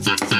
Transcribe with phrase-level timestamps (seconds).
[0.00, 0.37] Friday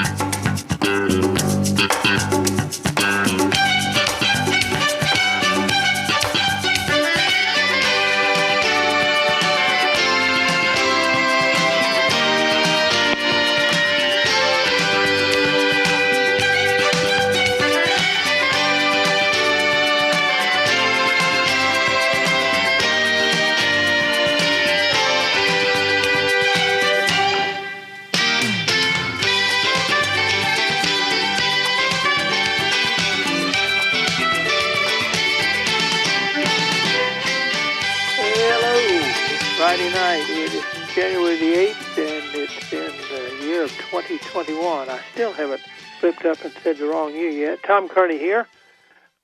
[47.78, 48.48] Tom Kearney here.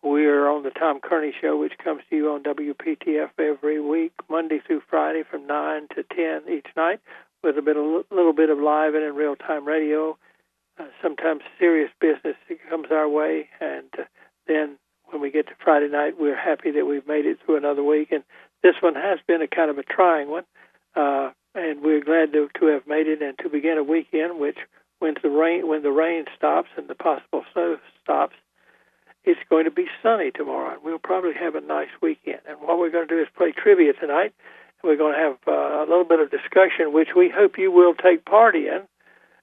[0.00, 4.60] We're on the Tom Kearney Show, which comes to you on WPTF every week, Monday
[4.64, 7.00] through Friday from 9 to 10 each night,
[7.42, 10.16] with a bit, a little bit of live and in real time radio.
[10.78, 12.36] Uh, sometimes serious business
[12.70, 14.04] comes our way, and uh,
[14.46, 17.83] then when we get to Friday night, we're happy that we've made it through another
[17.83, 18.12] week.
[18.12, 18.22] And
[18.62, 20.44] this one has been a kind of a trying one,
[20.94, 24.58] uh, and we're glad to, to have made it and to begin a weekend which,
[25.00, 28.36] when the rain when the rain stops and the possible snow stops,
[29.25, 32.41] it's going to be sunny tomorrow, we'll probably have a nice weekend.
[32.47, 34.34] And what we're going to do is play trivia tonight.
[34.83, 37.95] We're going to have uh, a little bit of discussion, which we hope you will
[37.95, 38.83] take part in,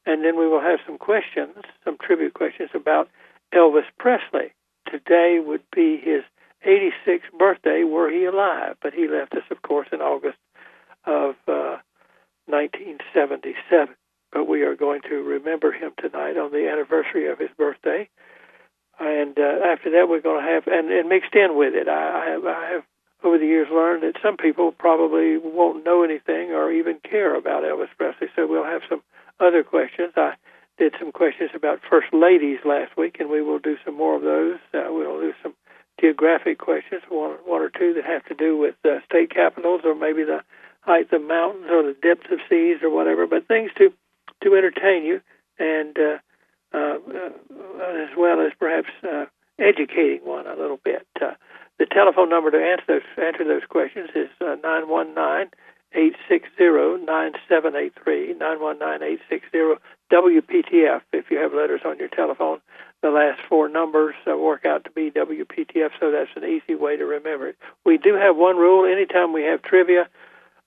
[0.06, 3.10] and then we will have some questions, some trivia questions about
[3.54, 4.54] Elvis Presley.
[4.90, 6.24] Today would be his
[6.66, 10.38] 86th birthday were he alive, but he left us, of course, in August
[11.06, 11.78] of uh,
[12.46, 13.96] 1977.
[14.32, 18.10] But we are going to remember him tonight on the anniversary of his birthday.
[19.02, 22.22] And uh, after that, we're going to have, and, and mixed in with it, I,
[22.22, 22.84] I, have, I have
[23.24, 27.64] over the years learned that some people probably won't know anything or even care about
[27.64, 28.28] Elvis Presley.
[28.36, 29.02] So we'll have some
[29.40, 30.14] other questions.
[30.16, 30.34] I
[30.78, 34.22] did some questions about first ladies last week, and we will do some more of
[34.22, 34.60] those.
[34.72, 35.56] Uh, we'll do some
[36.00, 39.96] geographic questions, one, one or two that have to do with uh, state capitals or
[39.96, 40.42] maybe the
[40.82, 43.92] height of mountains or the depths of seas or whatever, but things to
[44.44, 45.22] to entertain you
[45.60, 46.18] and uh,
[46.74, 47.30] uh, uh,
[48.04, 49.26] as well as perhaps uh,
[49.60, 51.08] educating one a little bit.
[51.22, 51.34] Uh,
[51.80, 54.30] the telephone number to answer those answer those questions is
[54.64, 55.50] nine one nine
[55.94, 59.78] eight six zero nine seven eight three nine one nine eight six zero
[60.12, 62.60] WPTF if you have letters on your telephone
[63.02, 67.06] the last four numbers work out to be WPTF, so that's an easy way to
[67.06, 67.58] remember it.
[67.84, 70.08] We do have one rule anytime we have trivia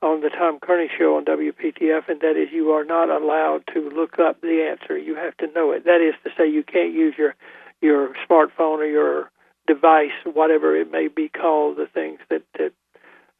[0.05, 3.91] on the Tom Kearney Show on WPTF, and that is you are not allowed to
[3.91, 4.99] look up the answer.
[4.99, 5.85] You have to know it.
[5.85, 7.35] That is to say, you can't use your
[7.81, 9.31] your smartphone or your
[9.67, 12.73] device, whatever it may be called, the things that, that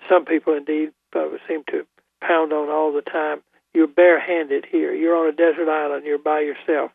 [0.09, 1.87] some people indeed uh, seem to
[2.21, 3.43] pound on all the time.
[3.73, 4.95] You're barehanded here.
[4.95, 6.05] You're on a desert island.
[6.05, 6.91] You're by yourself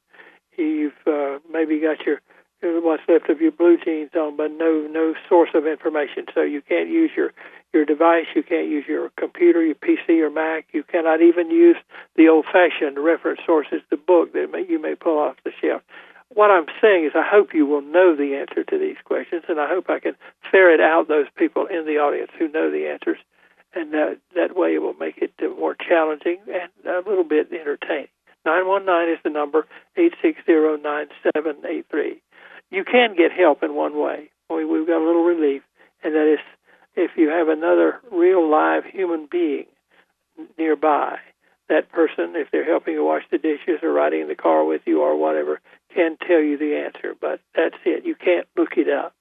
[0.60, 2.22] You've uh, maybe got your
[2.62, 6.26] what's left of your blue jeans on, but no no source of information.
[6.34, 7.32] So you can't use your
[7.74, 8.26] your device.
[8.36, 10.66] You can't use your computer, your PC or Mac.
[10.72, 11.78] You cannot even use
[12.16, 15.82] the old-fashioned reference sources, the book that may, you may pull off the shelf.
[16.30, 19.60] What I'm saying is, I hope you will know the answer to these questions, and
[19.60, 20.16] I hope I can
[20.52, 23.18] ferret out those people in the audience who know the answers,
[23.74, 28.10] and that that way it will make it more challenging and a little bit entertaining.
[28.46, 32.19] 919 is the number, 860-9783.
[32.80, 34.30] You can get help in one way.
[34.50, 35.64] We, we've got a little relief,
[36.02, 36.40] and that is
[36.96, 39.66] if you have another real live human being
[40.58, 41.18] nearby,
[41.68, 44.84] that person, if they're helping you wash the dishes or riding in the car with
[44.86, 45.60] you or whatever,
[45.94, 47.18] can tell you the answer.
[47.20, 48.06] But that's it.
[48.06, 49.14] You can't look it up.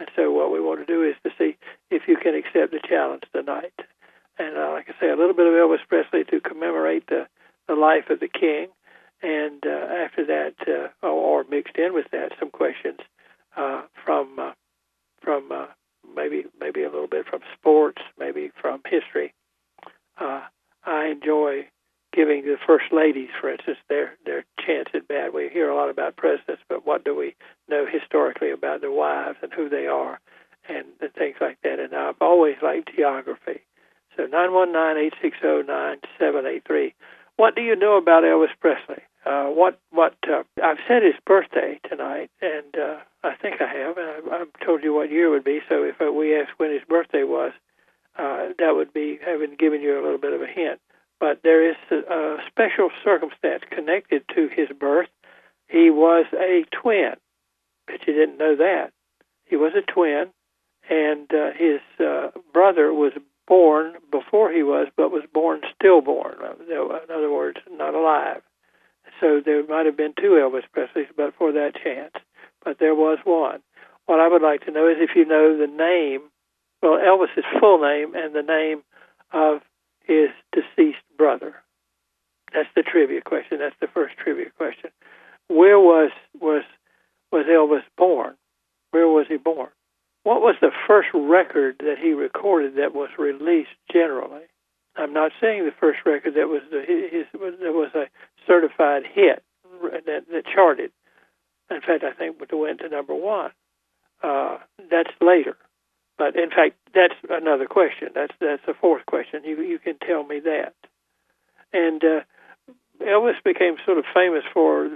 [0.00, 1.56] And so what we want to do is to see
[1.92, 3.78] if you can accept the challenge tonight.
[4.36, 7.28] And uh, like I say, a little bit of Elvis Presley to commemorate the
[7.68, 8.66] the life of the king,
[9.22, 10.54] and uh, after that,
[11.02, 12.98] uh, or mixed in with that, some questions
[13.56, 14.52] uh, from uh,
[15.22, 15.66] from uh,
[16.14, 19.34] maybe maybe a little bit from sports, maybe from history.
[20.18, 20.42] Uh,
[20.84, 21.68] I enjoy
[22.12, 25.34] giving the first ladies, for instance, their their chance at bat.
[25.34, 27.34] We hear a lot about presidents, but what do we
[27.68, 30.20] know historically about their wives and who they are,
[30.68, 31.78] and, and things like that.
[31.78, 33.60] And I've always liked geography.
[34.16, 36.94] So nine one nine eight six zero nine seven eight three.
[37.40, 39.02] What do you know about Elvis Presley?
[39.24, 43.96] Uh, what what uh, I've said his birthday tonight, and uh, I think I have.
[43.96, 45.60] I, I've told you what year it would be.
[45.66, 47.52] So if uh, we asked when his birthday was,
[48.18, 50.80] uh, that would be having given you a little bit of a hint.
[51.18, 55.08] But there is a, a special circumstance connected to his birth.
[55.66, 57.14] He was a twin.
[57.86, 58.92] Bet you didn't know that.
[59.46, 60.26] He was a twin,
[60.90, 63.12] and uh, his uh, brother was
[63.50, 66.36] born before he was, but was born stillborn.
[66.40, 68.40] Uh, uh, in other words, not alive.
[69.20, 72.14] so there might have been two Elvis Presleys, but for that chance.
[72.64, 73.60] But there was one.
[74.06, 76.30] What I would like to know is if you know the name,
[76.80, 78.82] well, Elvis's full name and the name
[79.32, 79.62] of
[80.04, 81.56] his deceased brother.
[82.54, 83.58] That's the trivia question.
[83.58, 84.90] That's the first trivia question.
[85.48, 86.10] Where was
[86.40, 86.62] was
[87.32, 88.34] was Elvis born?
[88.92, 89.70] Where was he born?
[90.22, 94.42] What was the first record that he recorded that was released generally?
[94.96, 98.04] I'm not saying the first record that was the, his, that was a
[98.46, 99.42] certified hit
[99.82, 100.90] that, that charted.
[101.70, 103.50] In fact, I think it went to number one.
[104.22, 104.58] Uh,
[104.90, 105.56] that's later,
[106.18, 108.08] but in fact, that's another question.
[108.14, 109.42] That's that's the fourth question.
[109.44, 110.74] You you can tell me that.
[111.72, 112.20] And uh,
[113.00, 114.90] Elvis became sort of famous for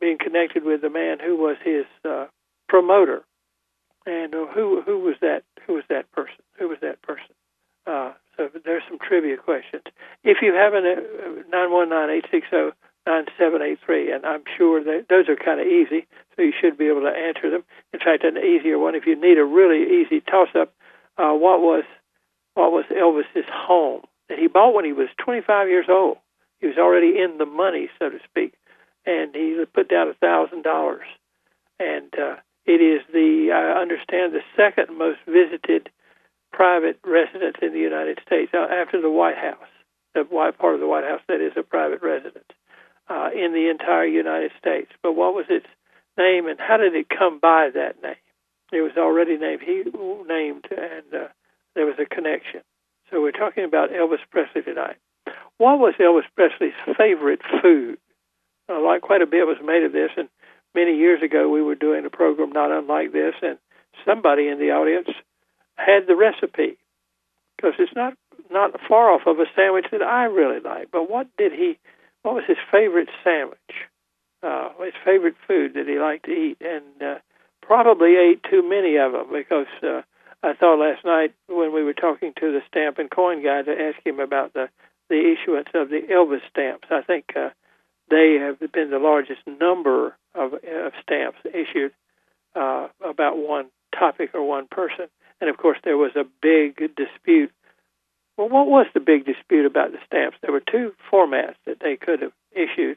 [0.00, 2.26] being connected with the man who was his uh,
[2.68, 3.22] promoter.
[4.08, 5.42] And uh, who who was that?
[5.66, 6.40] Who was that person?
[6.58, 7.34] Who was that person?
[7.86, 9.82] Uh, so there's some trivia questions.
[10.24, 12.72] If you have a uh, nine one nine eight six zero
[13.06, 16.54] nine seven eight three, and I'm sure that those are kind of easy, so you
[16.58, 17.64] should be able to answer them.
[17.92, 20.72] In fact, an easier one, if you need a really easy toss-up,
[21.18, 21.84] uh, what was
[22.54, 26.16] what was Elvis's home that he bought when he was 25 years old?
[26.60, 28.54] He was already in the money, so to speak,
[29.04, 31.06] and he put down a thousand dollars.
[31.78, 32.36] And uh,
[32.68, 35.88] it is the I understand the second most visited
[36.52, 39.72] private residence in the United States uh, after the White House.
[40.14, 42.52] The white part of the White House that is a private residence
[43.08, 44.90] uh, in the entire United States.
[45.02, 45.66] But what was its
[46.18, 48.20] name, and how did it come by that name?
[48.72, 49.62] It was already named.
[49.64, 49.84] He
[50.28, 51.28] named, and uh,
[51.74, 52.60] there was a connection.
[53.10, 54.96] So we're talking about Elvis Presley tonight.
[55.56, 57.98] What was Elvis Presley's favorite food?
[58.68, 60.28] Uh, like quite a bit was made of this, and
[60.78, 63.58] many years ago we were doing a program not unlike this, and
[64.06, 65.08] somebody in the audience
[65.76, 66.78] had the recipe
[67.56, 68.14] because it's not
[68.50, 70.90] not far off of a sandwich that I really like.
[70.90, 71.78] But what did he?
[72.22, 73.58] What was his favorite sandwich?
[74.42, 77.18] Uh, his favorite food that he liked to eat, and uh,
[77.60, 80.02] probably ate too many of them because uh,
[80.42, 83.72] I thought last night when we were talking to the stamp and coin guy to
[83.72, 84.68] ask him about the
[85.08, 86.88] the issuance of the Elvis stamps.
[86.90, 87.50] I think uh,
[88.10, 91.92] they have been the largest number of, of stamps issued
[92.54, 93.66] uh, about one
[93.98, 95.06] topic or one person.
[95.40, 97.52] And of course, there was a big dispute.
[98.36, 100.38] Well, what was the big dispute about the stamps?
[100.42, 102.96] There were two formats that they could have issued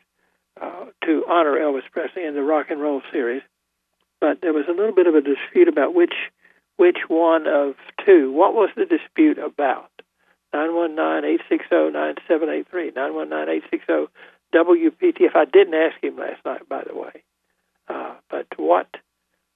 [0.59, 3.41] uh, to honor Elvis Presley in the rock and roll series,
[4.19, 6.13] but there was a little bit of a dispute about which
[6.77, 8.31] which one of two.
[8.31, 9.89] What was the dispute about?
[10.53, 12.93] 919-860-9783,
[14.53, 15.35] 919-860-WPTF.
[15.35, 17.23] I didn't ask him last night, by the way.
[17.91, 18.87] Uh, but what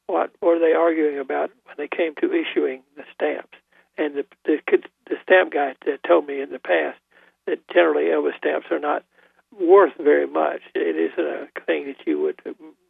[0.08, 3.58] what were they arguing about when they came to issuing the stamps?
[3.98, 4.58] And the the,
[5.10, 5.76] the stamp guy
[6.08, 7.00] told me in the past
[7.48, 9.04] that generally Elvis stamps are not
[9.58, 10.62] worth very much.
[10.74, 12.42] It isn't a thing that you would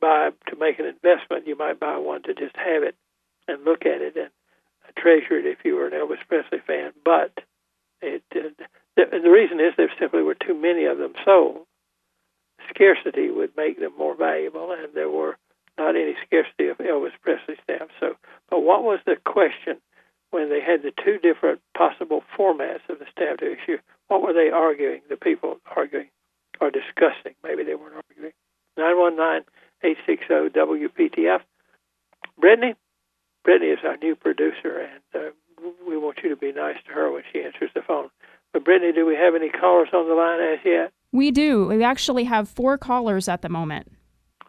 [0.02, 1.48] buy to make an investment.
[1.48, 2.96] You might buy one to just have it
[3.48, 4.30] and look at it and
[4.98, 6.92] treasure it if you were an Elvis Presley fan.
[7.04, 7.34] But
[8.02, 8.50] it, uh,
[8.96, 11.66] the, the reason is there simply were too many of them sold.
[12.76, 15.38] Scarcity would make them more valuable, and there were
[15.78, 17.94] not any scarcity of Elvis Presley stamps.
[18.00, 18.16] So,
[18.50, 19.78] but what was the question
[20.32, 23.78] when they had the two different possible formats of the stamp to issue?
[24.08, 25.02] What were they arguing?
[25.10, 26.10] The people arguing
[26.60, 27.36] or discussing?
[27.44, 28.34] Maybe they weren't arguing.
[28.78, 29.42] Nine one nine
[29.84, 31.40] eight six zero WPTF.
[32.38, 32.76] Brittany,
[33.44, 35.30] Brittany is our new producer, and uh,
[35.88, 38.10] we want you to be nice to her when she answers the phone.
[38.52, 40.92] But Brittany, do we have any callers on the line as yet?
[41.16, 41.68] We do.
[41.68, 43.90] We actually have four callers at the moment.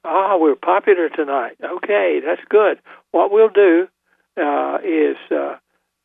[0.04, 1.56] Ah, we're popular tonight.
[1.62, 2.80] Okay, that's good.
[3.12, 3.86] What we'll do
[4.36, 5.58] uh, is uh,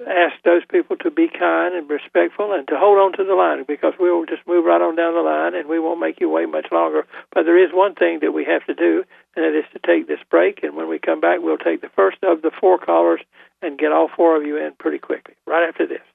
[0.05, 3.65] ask those people to be kind and respectful and to hold on to the line
[3.67, 6.47] because we'll just move right on down the line and we won't make you wait
[6.47, 7.07] much longer.
[7.33, 9.03] But there is one thing that we have to do,
[9.35, 10.61] and that is to take this break.
[10.61, 13.21] And when we come back, we'll take the first of the four callers
[13.63, 16.05] and get all four of you in pretty quickly, right after this.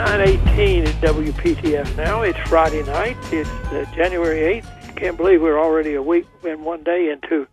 [0.00, 2.22] 918 at WPTF now.
[2.22, 3.18] It's Friday night.
[3.30, 4.96] It's uh, January 8th.
[4.96, 7.46] Can't believe we're already a week and one day into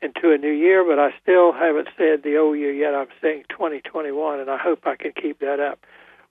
[0.00, 2.94] into a new year, but I still haven't said the old year yet.
[2.94, 5.80] I'm saying 2021, and I hope I can keep that up.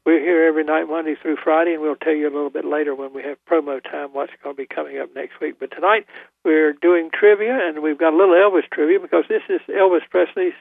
[0.05, 2.95] We're here every night, Monday through Friday, and we'll tell you a little bit later
[2.95, 5.55] when we have promo time what's going to be coming up next week.
[5.59, 6.05] But tonight
[6.45, 10.53] we're doing trivia, and we've got a little Elvis trivia because this is Elvis Presley's.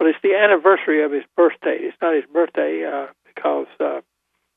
[0.00, 1.78] Well, it's the anniversary of his birthday.
[1.82, 4.00] It's not his birthday uh, because, uh,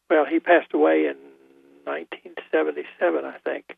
[0.09, 1.17] well, he passed away in
[1.85, 3.77] 1977, I think.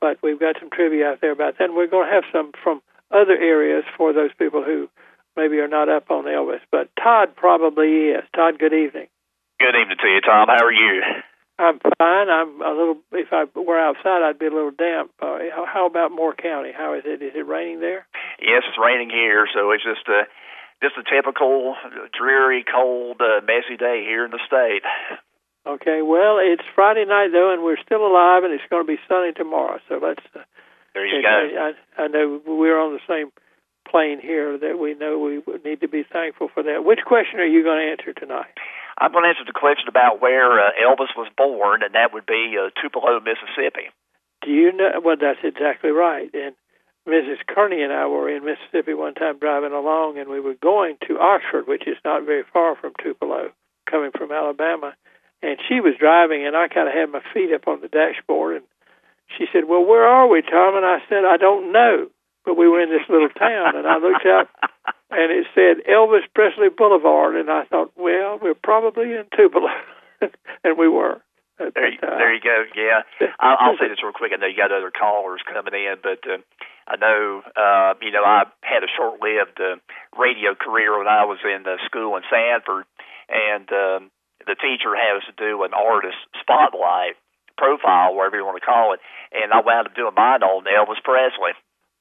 [0.00, 1.64] But we've got some trivia out there about that.
[1.64, 4.88] And we're going to have some from other areas for those people who
[5.36, 6.60] maybe are not up on Elvis.
[6.70, 8.24] But Todd probably is.
[8.34, 9.08] Todd, good evening.
[9.60, 10.48] Good evening to you, Tom.
[10.48, 11.02] How are you?
[11.58, 12.28] I'm fine.
[12.28, 12.98] I'm a little.
[13.12, 15.12] If I were outside, I'd be a little damp.
[15.22, 16.72] Uh, how, about Moore County?
[16.76, 17.22] How is it?
[17.22, 18.06] Is it raining there?
[18.42, 20.26] Yes, it's raining here, so it's just a
[20.82, 21.76] just a typical
[22.12, 24.82] dreary, cold, uh, messy day here in the state.
[25.66, 26.02] Okay.
[26.02, 29.32] Well, it's Friday night though, and we're still alive, and it's going to be sunny
[29.32, 29.78] tomorrow.
[29.88, 30.22] So let's.
[30.34, 30.40] Uh,
[30.94, 31.72] There you go.
[31.98, 33.32] I, I know we're on the same
[33.88, 36.84] plane here that we know we need to be thankful for that.
[36.84, 38.52] Which question are you going to answer tonight?
[38.98, 42.26] I'm going to answer the question about where uh, Elvis was born, and that would
[42.26, 43.90] be uh, Tupelo, Mississippi.
[44.42, 45.00] Do you know?
[45.04, 46.30] Well, that's exactly right.
[46.32, 46.54] And
[47.08, 47.38] Mrs.
[47.48, 51.18] Kearney and I were in Mississippi one time driving along, and we were going to
[51.18, 53.50] Oxford, which is not very far from Tupelo,
[53.90, 54.94] coming from Alabama.
[55.44, 58.56] And she was driving, and I kind of had my feet up on the dashboard.
[58.56, 58.64] And
[59.36, 62.08] she said, "Well, where are we, Tom?" And I said, "I don't know."
[62.46, 64.48] But we were in this little town, and I looked out,
[65.10, 69.68] and it said Elvis Presley Boulevard, and I thought, "Well, we're probably in Tupelo,"
[70.64, 71.20] and we were.
[71.58, 72.64] There, you- there you go.
[72.74, 73.02] Yeah,
[73.38, 74.32] I'll, I'll say this real quick.
[74.34, 76.38] I know you got other callers coming in, but uh,
[76.88, 79.76] I know uh, you know I had a short-lived uh,
[80.18, 82.84] radio career when I was in uh, school in Sanford,
[83.30, 84.10] and um,
[84.46, 87.16] the teacher has to do an artist spotlight
[87.56, 89.00] profile, whatever you want to call it,
[89.32, 91.52] and I wound up doing mine on Elvis Presley.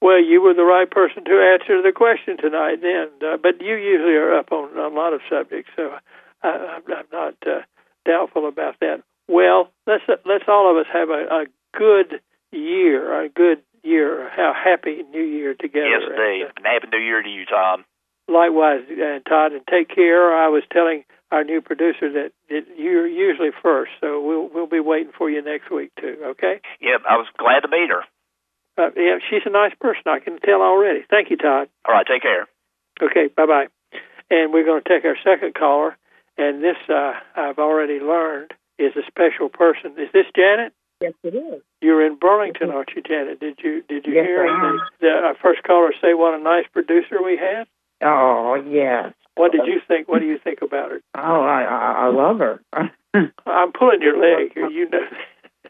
[0.01, 3.07] Well, you were the right person to answer the question tonight, then.
[3.21, 5.95] Uh, but you usually are up on a lot of subjects, so
[6.43, 7.61] I, I'm, I'm not uh,
[8.05, 9.01] doubtful about that.
[9.29, 11.45] Well, let's let's all of us have a, a
[11.77, 12.19] good
[12.51, 15.87] year, a good year, a happy New Year together.
[15.87, 16.43] Yes, And, indeed.
[16.47, 17.85] uh, And Happy New Year to you, Tom.
[18.27, 20.35] likewise, and Todd, and take care.
[20.35, 24.79] I was telling our new producer that, that you're usually first, so we'll we'll be
[24.79, 26.15] waiting for you next week too.
[26.37, 26.61] Okay?
[26.79, 28.03] Yep, I was glad to meet her.
[28.77, 30.03] Uh, yeah, she's a nice person.
[30.05, 31.01] I can tell already.
[31.09, 31.69] Thank you, Todd.
[31.85, 32.47] All right, take care.
[33.01, 33.67] Okay, bye bye.
[34.29, 35.97] And we're going to take our second caller,
[36.37, 39.93] and this uh, I've already learned is a special person.
[39.97, 40.73] Is this Janet?
[41.01, 41.61] Yes, it is.
[41.81, 43.39] You're in Burlington, aren't you, Janet?
[43.39, 46.41] Did you did you Yes, hear I the, the our first caller say what a
[46.41, 47.65] nice producer we had?
[48.01, 49.13] Oh, yes.
[49.35, 50.07] What did you think?
[50.07, 51.01] What do you think about her?
[51.15, 52.61] Oh, I I, I love her.
[53.45, 54.53] I'm pulling your leg.
[54.55, 54.99] You know.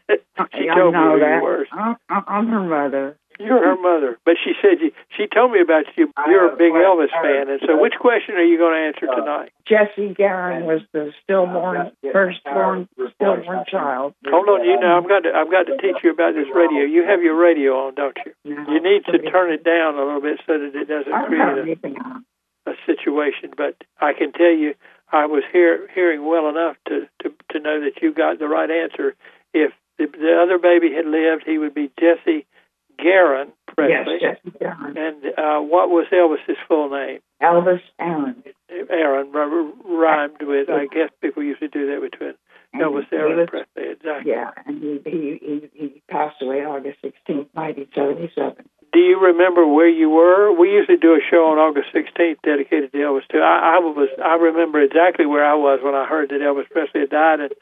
[0.54, 1.36] she I told me know who that.
[1.36, 1.66] you were.
[1.72, 3.16] I'm, I'm her mother.
[3.40, 4.92] You're her mother, but she said you.
[5.16, 6.12] She told me about you.
[6.26, 9.16] You're a big Elvis fan, and so which question are you going to answer uh,
[9.18, 9.52] tonight?
[9.66, 14.14] Jesse Garon was the stillborn, firstborn, stillborn child.
[14.26, 16.84] Hold on, you know I've got to I've got to teach you about this radio.
[16.84, 18.32] You have your radio on, don't you?
[18.44, 21.34] You need to turn it down a little bit so that it doesn't I don't
[21.34, 22.22] have create a,
[22.66, 23.50] a situation.
[23.56, 24.74] But I can tell you,
[25.12, 28.70] I was hear, hearing well enough to, to to know that you got the right
[28.70, 29.14] answer.
[29.52, 32.46] If the, the other baby had lived, he would be Jesse
[32.98, 34.96] Garon Yes, Jesse Garon.
[34.96, 37.20] And uh, what was Elvis's full name?
[37.42, 38.42] Elvis Aaron.
[38.90, 40.68] Aaron r- rhymed with.
[40.70, 42.34] I guess people usually do that between
[42.72, 43.90] And Elvis Aaron was- Presley.
[43.92, 44.32] Exactly.
[44.32, 48.68] Yeah, and he, he he he passed away August sixteenth, nineteen seventy seven.
[48.94, 50.52] Do you remember where you were?
[50.52, 53.42] We usually do a show on August 16th dedicated to Elvis too.
[53.42, 57.00] I, I was I remember exactly where I was when I heard that Elvis Presley
[57.00, 57.52] had died, and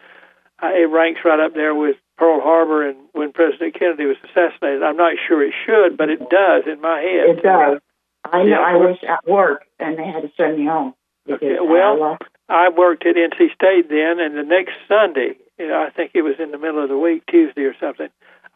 [0.60, 4.82] I, it ranks right up there with Pearl Harbor and when President Kennedy was assassinated.
[4.82, 7.38] I'm not sure it should, but it does in my head.
[7.38, 7.80] It does.
[8.28, 10.92] I Yeah, I was at work and they had to send me home.
[11.28, 15.88] Okay, well- I worked at NC State then, and the next Sunday, you know, I
[15.88, 18.08] think it was in the middle of the week, Tuesday or something,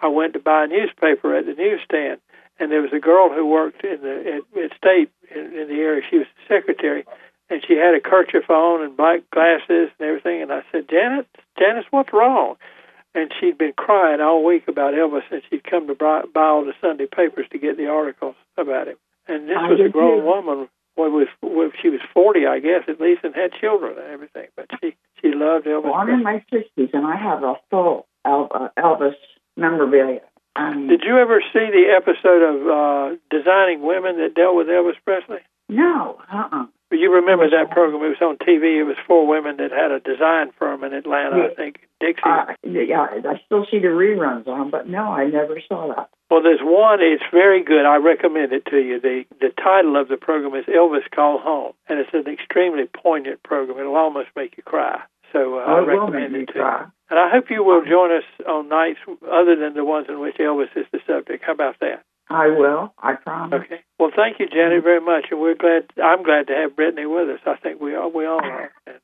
[0.02, 2.20] I went to buy a newspaper at the newsstand,
[2.58, 5.80] and there was a girl who worked in the at, at State in, in the
[5.80, 6.02] area.
[6.08, 7.04] She was the secretary,
[7.50, 10.42] and she had a kerchief on and black glasses and everything.
[10.42, 11.26] And I said, Janet,
[11.58, 12.56] Janice, what's wrong?
[13.14, 16.64] And she'd been crying all week about Elvis, and she'd come to buy, buy all
[16.64, 18.96] the Sunday papers to get the articles about him.
[19.26, 20.26] And this I was a grown too.
[20.26, 24.08] woman well, was well, she was forty, I guess, at least, and had children and
[24.12, 24.48] everything.
[24.56, 25.84] But she she loved Elvis.
[25.84, 29.14] Well, I'm in my sixties and I have a full uh, Elvis
[29.56, 30.22] memorabilia.
[30.58, 34.96] Um, Did you ever see the episode of uh, Designing Women that dealt with Elvis
[35.04, 35.38] Presley?
[35.68, 36.66] no, uh-uh.
[36.92, 38.00] You remember that program?
[38.04, 38.78] It was on TV.
[38.78, 42.22] It was four women that had a design firm in Atlanta, I think, Dixie.
[42.24, 46.08] Uh, yeah, I still see the reruns on, but no, I never saw that.
[46.30, 47.00] Well, there's one.
[47.02, 47.84] It's very good.
[47.84, 49.00] I recommend it to you.
[49.00, 53.42] the The title of the program is Elvis Call Home, and it's an extremely poignant
[53.42, 53.78] program.
[53.80, 55.02] It'll almost make you cry.
[55.32, 56.92] So uh, I I recommend me it to you.
[57.08, 58.98] And I hope you will join us on nights
[59.30, 61.44] other than the ones in which Elvis is the subject.
[61.46, 62.02] How about that?
[62.28, 62.92] I will.
[62.98, 63.62] I promise.
[63.64, 63.80] Okay.
[64.00, 65.86] Well, thank you, Janet, very much, and we're glad.
[66.02, 67.38] I'm glad to have Brittany with us.
[67.46, 68.96] I think we all we all are, and,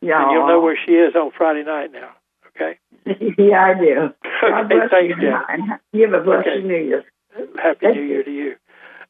[0.00, 2.10] Yeah, and you'll know where she is on Friday night now.
[2.56, 2.78] Okay.
[3.38, 3.94] yeah, I do.
[4.40, 4.74] God Okay.
[4.74, 5.30] bless Thanks, you.
[5.30, 5.80] Janet.
[5.92, 6.62] You have a blessed Okay.
[6.66, 7.04] New Year.
[7.62, 8.56] Happy New Year to you.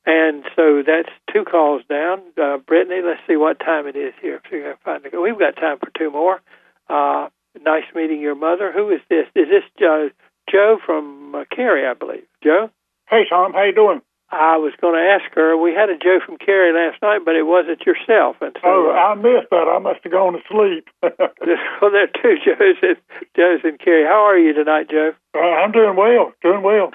[0.07, 2.23] And so that's two calls down.
[2.41, 4.37] Uh, Brittany, let's see what time it is here.
[4.45, 5.13] If we can find it.
[5.21, 6.41] We've got time for two more.
[6.89, 7.29] Uh,
[7.65, 8.71] nice meeting your mother.
[8.73, 9.27] Who is this?
[9.35, 10.09] Is this uh,
[10.51, 12.25] Joe from uh, Cary, I believe?
[12.43, 12.71] Joe?
[13.11, 13.53] Hey, Tom.
[13.53, 14.01] How you doing?
[14.31, 15.57] I was going to ask her.
[15.57, 18.37] We had a Joe from Cary last night, but it wasn't yourself.
[18.41, 19.71] And so, oh, uh, I missed that.
[19.71, 20.89] I must have gone to sleep.
[21.03, 22.97] well, there are two Joes in,
[23.37, 24.05] Joes in Cary.
[24.05, 25.13] How are you tonight, Joe?
[25.35, 26.33] uh, I'm doing well.
[26.43, 26.91] Doing well.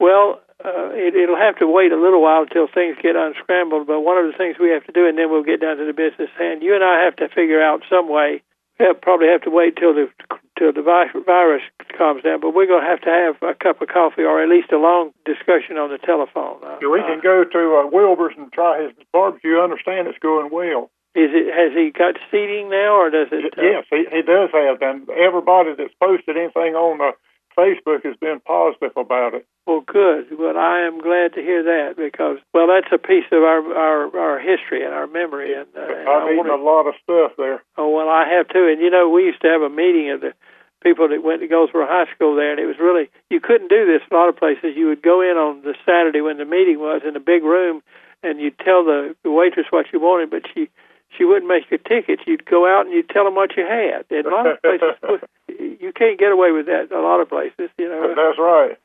[0.00, 3.86] Well, uh, it, it'll have to wait a little while until things get unscrambled.
[3.86, 5.86] But one of the things we have to do, and then we'll get down to
[5.86, 6.62] the business hand.
[6.62, 8.42] You and I have to figure out some way.
[8.78, 10.10] We'll probably have to wait till the
[10.58, 11.62] till the virus
[11.98, 12.40] calms down.
[12.40, 14.78] But we're going to have to have a cup of coffee, or at least a
[14.78, 16.62] long discussion on the telephone.
[16.62, 19.58] Uh, Yeah, we can go to uh, Wilber's and try his barbecue.
[19.58, 20.90] I understand it's going well.
[21.14, 23.54] Is it has he got seating now, or does it?
[23.54, 24.82] Uh, yes, he, he does have.
[24.82, 27.14] And everybody that's posted anything on uh,
[27.56, 29.46] Facebook has been positive about it.
[29.66, 30.26] Well, good.
[30.38, 34.16] Well, I am glad to hear that because, well, that's a piece of our our,
[34.16, 35.54] our history and our memory.
[35.54, 37.62] And, uh, and I've I eaten a lot of stuff there.
[37.76, 38.68] Oh well, I have too.
[38.70, 40.34] And you know, we used to have a meeting of the
[40.82, 43.86] people that went to Goldsboro High School there, and it was really you couldn't do
[43.86, 44.76] this a lot of places.
[44.76, 47.82] You would go in on the Saturday when the meeting was in a big room,
[48.22, 50.68] and you'd tell the, the waitress what you wanted, but she
[51.16, 52.22] she wouldn't make your tickets.
[52.26, 54.04] You'd go out and you'd tell them what you had.
[54.10, 54.98] And a lot of places
[55.84, 56.88] you can't get away with that.
[56.90, 58.80] A lot of places, you know, That's right.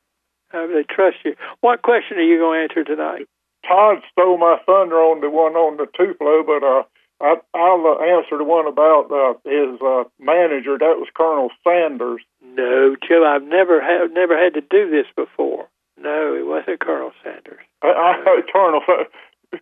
[0.53, 1.36] uh, they trust you.
[1.62, 3.27] What question are you going to answer tonight?
[3.68, 6.84] Todd stole my thunder on the one on the Tupelo, but uh,
[7.22, 10.77] I, I'll uh, answer the one about uh, his uh, manager.
[10.77, 12.22] That was Colonel Sanders.
[12.44, 15.68] No, Joe, I've never had never had to do this before.
[16.01, 17.60] No, it wasn't Colonel Sanders.
[17.84, 18.82] I, I, Colonel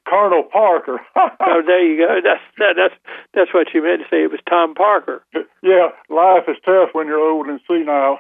[0.08, 1.00] Colonel Parker.
[1.39, 2.20] Oh, there you go.
[2.24, 2.98] That's that, that's
[3.34, 4.24] that's what you meant to say.
[4.24, 5.24] It was Tom Parker.
[5.63, 8.20] yeah, life is tough when you're old and senile.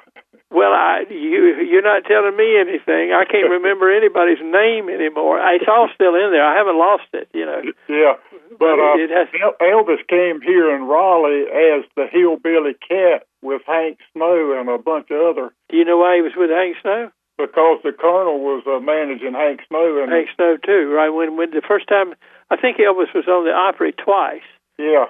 [0.49, 3.11] Well, I you you're not telling me anything.
[3.11, 5.39] I can't remember anybody's name anymore.
[5.55, 6.45] It's all still in there.
[6.45, 7.27] I haven't lost it.
[7.33, 7.61] You know.
[7.89, 8.15] Yeah,
[8.57, 9.27] but uh, it has.
[9.59, 15.11] Elvis came here in Raleigh as the hillbilly cat with Hank Snow and a bunch
[15.11, 17.11] of other Do you know why he was with Hank Snow?
[17.37, 21.09] Because the colonel was uh, managing Hank Snow and Hank Snow too, right?
[21.09, 22.13] When when the first time,
[22.49, 24.45] I think Elvis was on the Opry twice,
[24.77, 25.05] yeah,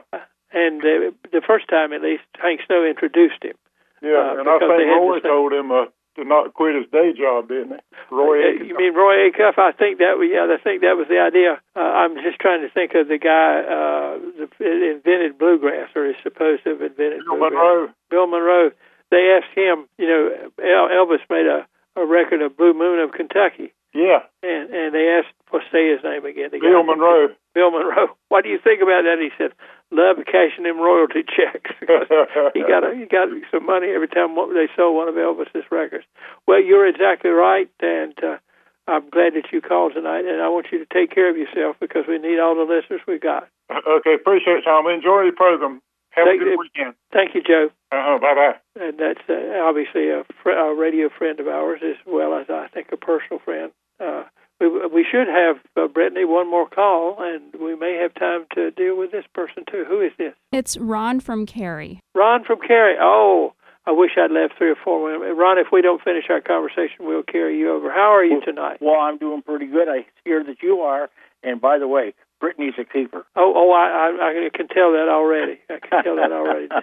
[0.52, 3.56] and uh, the first time at least, Hank Snow introduced him.
[4.02, 5.86] yeah, Uh, and I think Roy told him uh,
[6.18, 7.82] to not quit his day job, didn't he?
[8.16, 8.42] Roy.
[8.42, 9.58] Uh, you mean Roy Acuff?
[9.58, 10.50] I think that was yeah.
[10.50, 11.62] I think that was the idea.
[11.76, 14.18] Uh, I'm just trying to think of the guy uh,
[14.60, 17.52] that invented bluegrass, or is supposed to have invented Bill bluegrass.
[17.54, 17.90] Monroe.
[18.10, 18.72] Bill Monroe.
[19.12, 19.86] They asked him.
[19.98, 20.24] You know,
[20.60, 25.08] El- Elvis made a, a record of Blue Moon of Kentucky, Yeah, and and they
[25.18, 26.50] asked, well, say his name again.
[26.52, 27.28] The Bill guy- Monroe.
[27.54, 28.16] Bill Monroe.
[28.30, 29.18] What do you think about that?
[29.20, 29.52] He said,
[29.90, 31.72] "Love cashing them royalty checks."
[32.54, 36.06] he got a, he got some money every time they sold one of Elvis's records.
[36.48, 38.38] Well, you're exactly right, and uh,
[38.88, 40.26] I'm glad that you called tonight.
[40.26, 43.02] And I want you to take care of yourself because we need all the listeners
[43.08, 43.48] we got.
[43.72, 44.88] okay, appreciate it, Tom.
[44.88, 45.82] Enjoy the program.
[46.18, 46.60] Have Thank a good you.
[46.60, 46.96] weekend.
[47.14, 47.70] Thank you, Joe.
[47.92, 48.84] Uh-huh, bye bye.
[48.84, 52.68] And that's uh, obviously a, fr- a radio friend of ours, as well as I
[52.74, 53.72] think a personal friend.
[54.00, 54.24] Uh,
[54.60, 58.72] we we should have uh, Brittany one more call, and we may have time to
[58.72, 59.86] deal with this person too.
[59.88, 60.34] Who is this?
[60.52, 62.00] It's Ron from Cary.
[62.16, 62.96] Ron from Cary.
[63.00, 63.54] Oh,
[63.86, 65.12] I wish I'd left three or four.
[65.12, 67.92] Ron, if we don't finish our conversation, we'll carry you over.
[67.92, 68.80] How are you tonight?
[68.82, 69.88] Well, I'm doing pretty good.
[69.88, 71.10] I hear that you are.
[71.44, 73.26] And by the way, Brittany's a keeper.
[73.36, 75.60] Oh, oh, I, I, I can tell that already.
[75.70, 76.68] I can tell that already.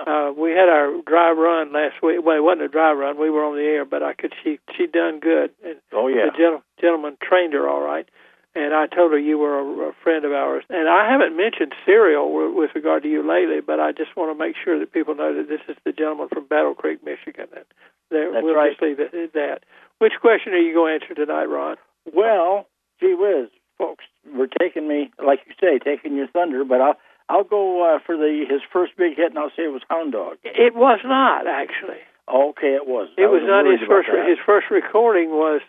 [0.00, 2.24] Uh, we had our dry run last week.
[2.24, 3.20] Well, it wasn't a dry run.
[3.20, 4.32] We were on the air, but I could.
[4.42, 5.52] She she done good.
[5.62, 6.32] And oh yeah.
[6.32, 8.08] the gentle, gentleman trained her all right.
[8.54, 10.64] And I told her you were a, a friend of ours.
[10.70, 14.32] And I haven't mentioned cereal with, with regard to you lately, but I just want
[14.32, 17.46] to make sure that people know that this is the gentleman from Battle Creek, Michigan.
[17.54, 17.64] And
[18.10, 18.72] there, That's we'll right.
[18.72, 19.62] just leave it at that.
[19.98, 21.76] Which question are you going to answer tonight, Ron?
[22.12, 22.66] Well,
[22.98, 24.04] gee whiz, folks,
[24.36, 26.64] we're taking me, like you say, taking your thunder.
[26.68, 26.96] But I'll
[27.32, 30.12] I'll go uh, for the his first big hit, and I'll say it was Hound
[30.12, 30.36] Dog.
[30.44, 32.04] It was not actually.
[32.28, 33.08] Okay, it was.
[33.16, 34.08] It I was not his first.
[34.12, 34.28] that.
[34.28, 35.62] His first recording was,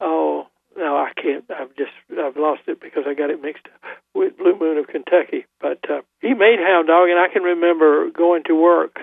[0.00, 0.46] oh
[0.76, 1.44] no, I can't.
[1.48, 3.80] I've just I've lost it because I got it mixed up
[4.14, 5.46] with Blue Moon of Kentucky.
[5.60, 8.98] But uh, he made Hound Dog, and I can remember going to work.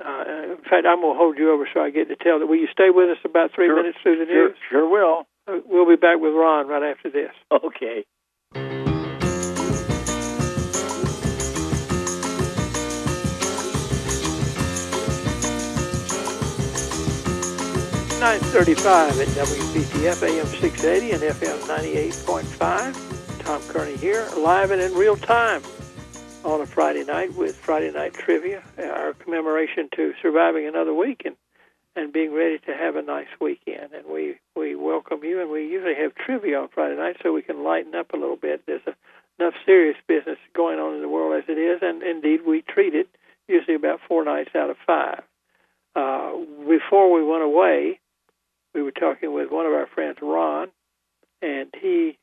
[0.00, 2.46] Uh, in fact, I'm going to hold you over so I get to tell that.
[2.46, 4.56] Will you stay with us about three Sure, minutes through the Sure, news?
[4.70, 5.26] sure will.
[5.46, 7.32] We'll be back with Ron right after this.
[7.64, 8.04] Okay.
[18.20, 22.94] Nine thirty-five at WPTF AM six eighty and FM ninety-eight point five.
[23.38, 25.62] Tom Kearney here, live and in real time
[26.44, 31.34] on a Friday night with Friday night trivia, our commemoration to surviving another week and
[31.96, 33.92] and being ready to have a nice weekend.
[33.92, 37.42] And we we welcome you, and we usually have trivia on Friday night so we
[37.42, 38.62] can lighten up a little bit.
[38.66, 38.94] There's a,
[39.38, 42.94] enough serious business going on in the world as it is, and indeed we treat
[42.94, 43.08] it
[43.48, 45.22] usually about four nights out of five.
[45.94, 46.32] uh,
[46.68, 47.98] before we went away,
[48.74, 50.68] we were talking with one of our friends, Ron,
[51.42, 52.18] and he,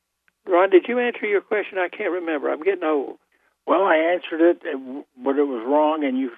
[0.48, 1.78] Ron, did you answer your question?
[1.78, 2.50] I can't remember.
[2.50, 3.18] I'm getting old.
[3.66, 6.32] Well, I answered it, but it was wrong, and you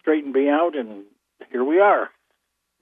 [0.00, 1.04] straightened me out, and
[1.50, 2.10] here we are.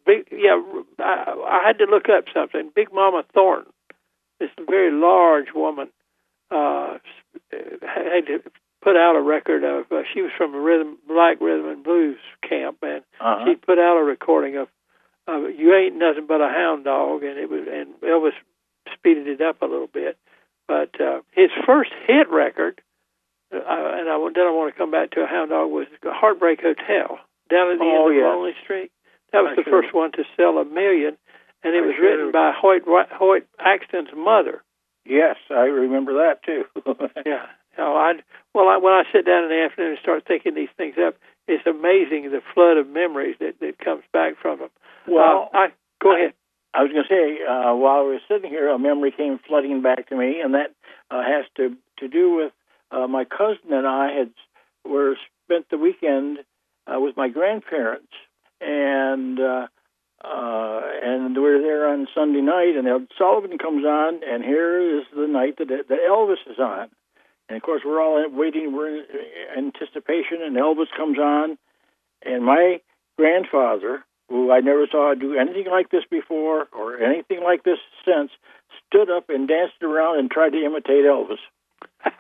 [0.07, 0.61] Big, yeah,
[0.99, 2.71] I, I had to look up something.
[2.75, 3.73] Big Mama Thornton,
[4.41, 5.89] this very large woman,
[6.51, 6.99] uh,
[7.51, 8.43] had to
[8.83, 9.91] put out a record of.
[9.93, 13.45] Uh, she was from a rhythm, black rhythm and blues camp, and Uh-huh.
[13.47, 14.69] she put out a recording of,
[15.27, 18.33] of "You Ain't Nothing But a Hound Dog," and it was, and Elvis
[18.93, 20.17] speeded it up a little bit.
[20.69, 22.81] But uh, his first hit record,
[23.53, 26.61] uh, and I then I want to come back to a hound dog was Heartbreak
[26.63, 27.19] Hotel
[27.51, 28.29] down at the Oh, end of yeah.
[28.29, 28.92] Lonely Street.
[29.33, 31.17] That was the first one to sell a million,
[31.63, 34.63] and it was written by Hoyt Hoyt Axton's mother.
[35.05, 36.65] Yes, I remember that too.
[37.27, 37.47] Yeah.
[37.79, 38.21] Oh, I
[38.55, 41.17] well, I, when I sit down in the afternoon and start thinking these things up,
[41.49, 44.69] it's amazing the flood of memories that that comes back from them.
[45.09, 45.67] Well, uh, I
[46.03, 46.35] go ahead.
[46.75, 49.83] I was going to say, uh, while I was sitting here, a memory came flooding
[49.83, 50.75] back to me, and that
[51.11, 52.53] uh, has to to do with
[52.91, 54.31] uh, my cousin and I had
[54.85, 56.39] were spent the weekend
[56.87, 58.13] uh, with my grandparents,
[58.63, 59.67] and uh,
[60.25, 64.99] uh, and we were there on Sunday night, and Ed Sullivan comes on, and here
[64.99, 66.89] is the night that that Elvis is on,
[67.49, 69.05] and of course we're all waiting, we're in
[69.57, 71.59] anticipation, and Elvis comes on,
[72.25, 72.81] and my
[73.19, 78.31] grandfather who I never saw do anything like this before or anything like this since,
[78.87, 81.37] stood up and danced around and tried to imitate Elvis.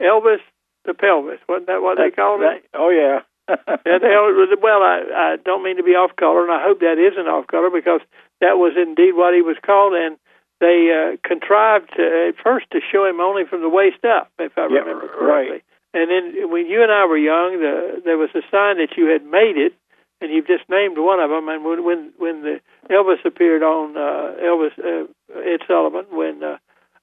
[0.00, 0.38] Elvis
[0.84, 2.64] the pelvis, wasn't that what they called it?
[2.72, 3.20] Oh yeah.
[3.86, 4.12] Yeah, they,
[4.60, 7.46] well, I, I don't mean to be off color, and I hope that isn't off
[7.46, 8.00] color because
[8.40, 10.16] that was indeed what he was called, and
[10.60, 14.52] they uh, contrived to, at first to show him only from the waist up, if
[14.58, 15.18] I Yeah, remember right.
[15.18, 15.62] correctly.
[15.94, 19.06] And then when you and I were young, the, there was a sign that you
[19.06, 19.72] had made it,
[20.20, 21.48] and you've just named one of them.
[21.48, 25.06] And when when when the Elvis appeared on uh, Elvis uh,
[25.40, 26.58] Ed Sullivan, when uh,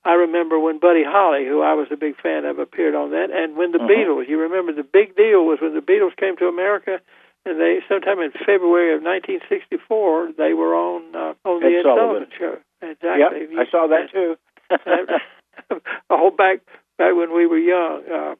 [0.06, 3.32] I remember when Buddy Holly, who I was a big fan of, appeared on that,
[3.32, 3.90] and when the Mhm.
[3.90, 4.30] Beatles.
[4.30, 7.02] You remember the big deal was when the Beatles came to America,
[7.46, 11.84] and they sometime in February of 1964 they were on uh, on the Ed Ed
[11.84, 12.28] Sullivan.
[12.30, 12.58] Sullivan show.
[12.82, 13.58] Yep, Exactly.
[13.58, 14.38] I saw that too.
[14.70, 15.78] a
[16.16, 16.60] whole back
[16.98, 18.04] back when we were young.
[18.06, 18.36] Uh,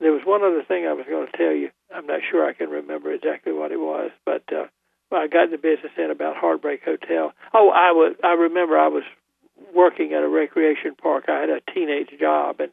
[0.00, 1.70] there was one other thing I was going to tell you.
[1.94, 4.66] I'm not sure I can remember exactly what it was, but uh,
[5.12, 7.32] I got in the business in about Heartbreak Hotel.
[7.52, 8.14] Oh, I was.
[8.24, 9.02] I remember I was
[9.74, 11.24] working at a recreation park.
[11.28, 12.70] I had a teenage job, and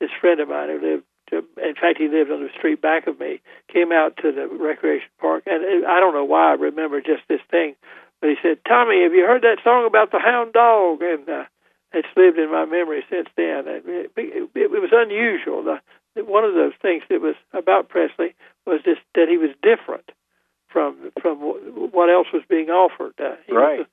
[0.00, 1.04] this friend of mine who lived.
[1.30, 3.40] To, in fact, he lived on the street back of me.
[3.72, 7.40] Came out to the recreation park, and I don't know why I remember just this
[7.50, 7.74] thing,
[8.20, 11.44] but he said, "Tommy, have you heard that song about the hound dog?" And uh,
[11.92, 13.66] it's lived in my memory since then.
[13.66, 15.64] It, it, it, it was unusual.
[15.64, 20.10] The, one of those things that was about Presley was just that he was different
[20.68, 23.14] from from wh- what else was being offered.
[23.18, 23.78] Uh, he Right.
[23.80, 23.86] Was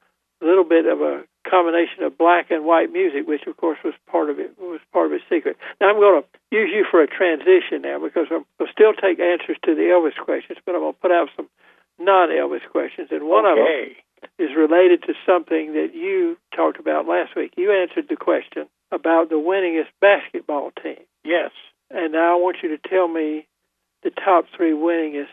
[0.46, 4.30] little bit of a combination of black and white music, which of course was part
[4.30, 5.58] of it was part of his secret.
[5.80, 9.20] Now I'm going to use you for a transition now because I'm, I'll still take
[9.20, 11.50] answers to the Elvis questions, but I'm going to put out some
[12.00, 13.96] non-Elvis questions, and one of them
[14.40, 17.54] is related to something that you talked about last week.
[17.58, 21.00] You answered the question about the winningest basketball team.
[21.26, 21.52] Yes.
[21.92, 23.48] And now I want you to tell me
[24.04, 25.28] the top three winningest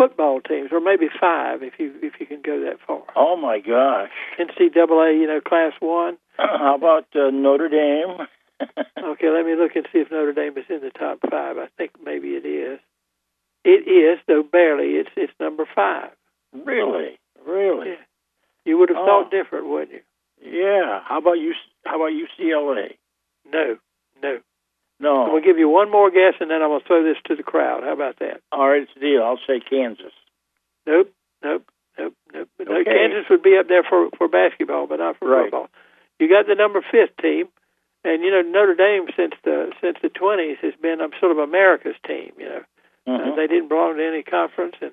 [0.00, 3.02] football teams, or maybe five if you if you can go that far.
[3.14, 4.08] Oh my gosh.
[4.38, 6.16] NCAA, you know, Class One.
[6.38, 8.26] How about uh, Notre Dame?
[9.02, 11.56] Okay, let me look and see if Notre Dame is in the top five.
[11.56, 12.78] I think maybe it is.
[13.64, 14.96] It is, though barely.
[15.00, 16.10] It's it's number five.
[16.52, 17.18] really?
[17.46, 17.88] Really?
[17.90, 18.04] Yeah.
[18.66, 19.06] You would have Oh.
[19.06, 20.02] thought different, wouldn't you?
[20.62, 21.00] Yeah.
[21.04, 21.54] How about you?
[21.86, 22.96] How about UCLA?
[23.50, 23.78] No,
[24.22, 24.38] no.
[25.08, 27.42] I'm gonna give you one more guess, and then I'm gonna throw this to the
[27.42, 27.82] crowd.
[27.84, 28.40] How about that?
[28.52, 29.22] All right, it's a deal.
[29.22, 30.12] I'll say Kansas.
[30.86, 31.10] Nope,
[31.42, 31.64] nope,
[31.98, 32.48] nope, nope.
[32.58, 32.90] No, Okay.
[32.92, 35.44] Kansas would be up there for for basketball, but not for Right.
[35.44, 35.68] football.
[36.18, 37.48] You got the number fifth team,
[38.04, 41.38] and you know Notre Dame since the since the twenties has been um, sort of
[41.38, 42.32] America's team.
[42.38, 42.64] You know,
[43.06, 43.36] uh, Mhm.
[43.36, 44.92] they didn't belong to any conference, and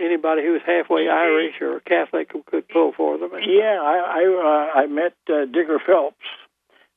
[0.00, 3.32] anybody who was halfway Irish or Catholic could, could pull for them.
[3.34, 6.26] And, Yeah, I I, uh, I met uh, Digger Phelps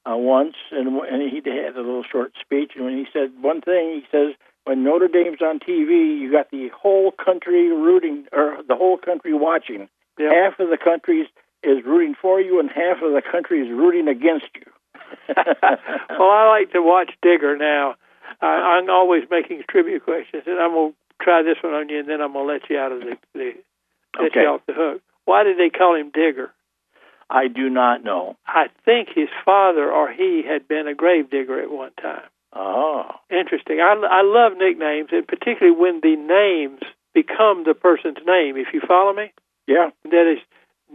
[0.10, 3.62] uh, once, and and he had a little short speech, and when he said one
[3.62, 8.58] thing, he says when Notre Dame's on TV, you got the whole country rooting, or
[8.68, 9.88] the whole country watching.
[10.20, 10.30] Yeah.
[10.34, 11.28] Half of the countries
[11.64, 14.72] is rooting for you, and half of the country is rooting against you.
[15.36, 17.96] well, I like to watch Digger now.
[18.42, 22.10] I, I'm always making trivia questions, and I'm gonna try this one on you, and
[22.10, 23.52] then I'm gonna let you out of the, the
[24.20, 24.42] let Okay.
[24.42, 25.02] you off the hook.
[25.26, 26.52] Why did they call him Digger?
[27.30, 28.38] I do not know.
[28.48, 32.24] I think his father or he had been a grave digger at one time.
[32.54, 33.80] Oh, Interesting.
[33.82, 36.80] I, I love nicknames, and particularly when the names
[37.14, 38.56] become the person's name.
[38.58, 39.32] If you follow me,
[39.68, 39.90] Yeah.
[40.06, 40.40] that is,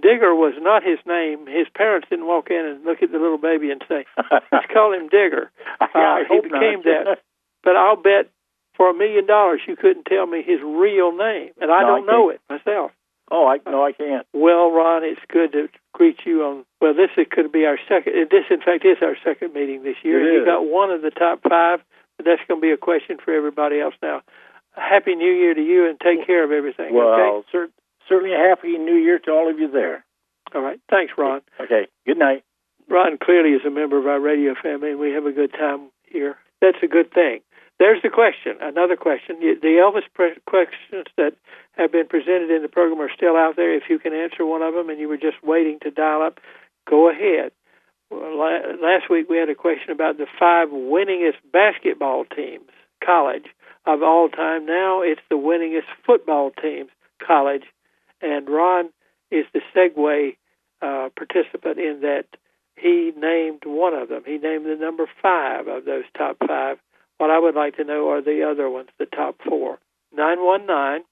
[0.01, 1.47] Digger was not his name.
[1.47, 4.07] His parents didn't walk in and look at the little baby and say,
[4.51, 5.51] "Let's call him Digger."
[5.95, 7.18] Yeah, Uh, he became that.
[7.62, 8.29] But I'll bet
[8.75, 12.09] for a million dollars you couldn't tell me his real name, and I No, don't
[12.09, 12.90] I know it myself.
[13.33, 14.27] Oh, I no, I can't.
[14.33, 16.64] Well, Ron, it's good to greet you on.
[16.81, 18.12] Well, this is, could be our second.
[18.31, 20.21] This, in fact, is our second meeting this year.
[20.21, 21.81] You got one of the top five,
[22.16, 24.21] but that's going to be a question for everybody else now.
[24.77, 26.95] Happy New Year to you, and take care of everything.
[26.95, 27.49] Well, okay.
[27.51, 27.75] cer-
[28.09, 30.05] certainly a happy New Year to all of you there.
[30.55, 30.81] All right.
[30.90, 31.40] Thanks, Ron.
[31.61, 31.88] Okay.
[32.07, 32.45] Good night.
[32.88, 35.90] Ron clearly is a member of our radio family, and we have a good time
[36.05, 36.37] here.
[36.61, 37.40] That's a good thing.
[37.83, 38.59] There's the question.
[38.61, 39.40] Another question.
[39.40, 41.33] The Elvis pre- questions that
[41.73, 43.75] have been presented in the program are still out there.
[43.75, 46.38] If you can answer one of them and you were just waiting to dial up,
[46.88, 47.51] go ahead.
[48.12, 52.71] Last week we had a question about the five winningest basketball teams,
[53.05, 53.47] college,
[53.85, 54.64] of all time.
[54.64, 56.90] Now it's the winningest football teams,
[57.27, 57.64] college.
[58.21, 58.90] And Ron
[59.33, 60.37] is the segue
[60.83, 62.27] uh, participant in that
[62.77, 64.23] he named one of them.
[64.25, 66.79] He named the number five of those top five.
[67.18, 69.79] What I would like to know are the other ones, the top four.
[70.14, 71.05] 919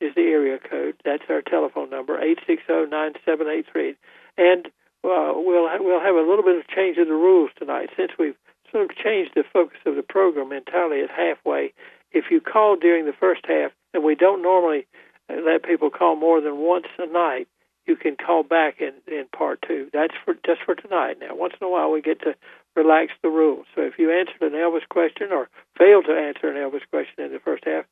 [0.00, 0.94] is the area code.
[1.04, 3.96] That's our telephone number, 860-9783.
[4.38, 4.66] And
[5.04, 7.90] uh, we'll, ha- we'll have a little bit of change in the rules tonight.
[7.96, 8.36] Since we've
[8.70, 11.72] sort of changed the focus of the program entirely at halfway,
[12.12, 14.86] if you call during the first half, and we don't normally
[15.30, 17.48] uh, let people call more than once a night,
[17.86, 19.88] you can call back in, in part two.
[19.92, 21.18] That's for just for tonight.
[21.20, 22.34] Now, once in a while, we get to
[22.74, 23.66] relax the rules.
[23.74, 27.32] So if you answered an Elvis question or failed to answer an Elvis question in
[27.32, 27.84] the first half,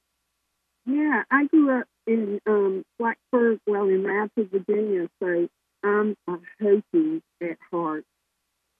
[0.86, 5.48] Yeah, I grew up in um, Blacksburg, well, in Radford, Virginia, so
[5.82, 8.04] I'm a Hokie at heart.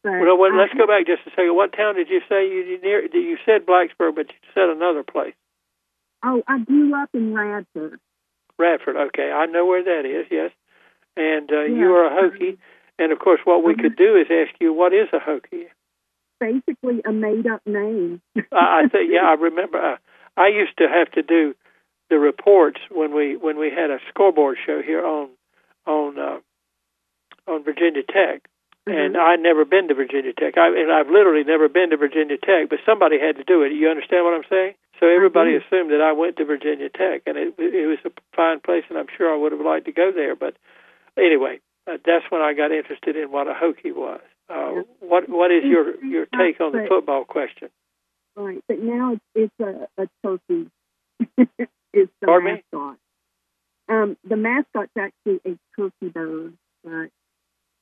[0.02, 1.54] But Well, well, let's I- go back just a second.
[1.56, 3.06] What town did you say you near?
[3.06, 5.34] You said Blacksburg, but you said another place.
[6.22, 7.98] Oh, I grew up in Radford.
[8.58, 8.96] Radford.
[8.96, 10.26] Okay, I know where that is.
[10.30, 10.50] Yes,
[11.16, 11.66] and uh, Yeah.
[11.78, 12.58] you are a Hokie,
[12.98, 13.80] and of course, what we Mhm.
[13.82, 15.68] could do is ask you what is a Hokie.
[16.40, 18.20] Basically, a made-up name.
[18.52, 19.78] I, I think, yeah, I remember.
[19.78, 19.96] Uh,
[20.36, 21.54] I used to have to do
[22.14, 25.30] the reports when we when we had a scoreboard show here on
[25.84, 26.38] on uh,
[27.50, 28.46] on Virginia Tech,
[28.86, 29.18] and Mhm.
[29.18, 30.56] I'd never been to Virginia Tech.
[30.56, 33.72] I, and I've literally never been to Virginia Tech, but somebody had to do it.
[33.72, 34.74] You understand what I'm saying?
[35.00, 35.60] So everybody do.
[35.66, 38.96] assumed that I went to Virginia Tech, and it it was a fine place, and
[38.96, 40.36] I'm sure I would have liked to go there.
[40.36, 40.54] But
[41.18, 41.58] anyway,
[41.90, 44.20] uh, that's when I got interested in what a Hokie was.
[44.48, 47.70] Uh, what what is your your take on the football question?
[48.36, 50.70] Right, but now it's, it's a, a turkey.
[51.94, 52.62] it's the Pardon me?
[52.72, 52.96] mascot.
[53.88, 57.10] Um, the mascot's actually a turkey bird, but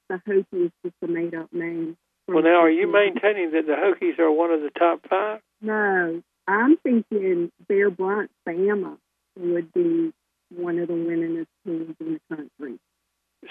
[0.09, 1.97] the Hokie is just a made-up name.
[2.29, 5.41] Well, now, are you maintaining that the Hokies are one of the top five?
[5.61, 8.97] No, I'm thinking Bear Bryant, Bama
[9.39, 10.13] would be
[10.55, 12.79] one of the winningest teams in the country.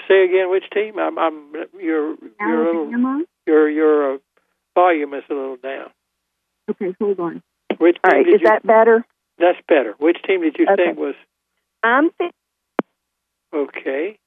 [0.07, 0.97] Say again, which team?
[0.99, 3.23] I'm, I'm your your little Alabama.
[3.45, 4.17] your your uh,
[4.73, 5.89] volume is a little down.
[6.69, 7.43] Okay, hold on.
[7.77, 8.47] Which All team right, did is you?
[8.47, 9.05] that better?
[9.37, 9.93] That's better.
[9.99, 10.85] Which team did you Okay.
[10.85, 11.15] think was
[11.83, 12.31] I'm thinking
[13.53, 14.17] okay?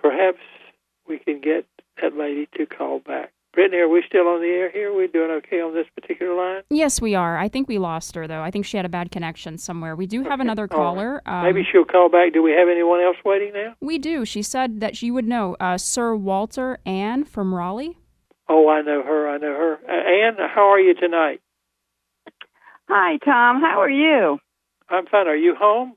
[0.00, 0.38] Perhaps
[1.08, 1.66] we can get
[2.02, 3.32] that lady to call back.
[3.52, 4.92] Brittany, are we still on the air here?
[4.92, 6.62] Are we doing okay on this particular line?
[6.68, 7.38] Yes, we are.
[7.38, 8.42] I think we lost her though.
[8.42, 9.96] I think she had a bad connection somewhere.
[9.96, 10.84] We do have Okay, another all right.
[10.94, 11.22] caller.
[11.24, 12.34] Um, Maybe she'll call back.
[12.34, 13.74] Do we have anyone else waiting now?
[13.80, 14.26] we do.
[14.26, 17.96] She said that she would know uh, Sir Walter Ann from Raleigh.
[18.48, 19.28] Oh, I know her.
[19.28, 19.78] I know her.
[19.88, 21.40] Uh, Ann, how are you tonight?
[22.88, 23.60] Hi, Tom.
[23.60, 24.38] How are you?
[24.88, 25.26] I'm fine.
[25.26, 25.94] Are you home?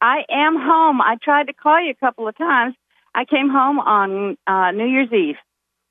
[0.00, 1.00] I am home.
[1.00, 2.74] I tried to call you a couple of times.
[3.14, 5.36] I came home on uh, New Year's Eve.